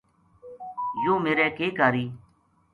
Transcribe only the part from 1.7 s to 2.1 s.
کاری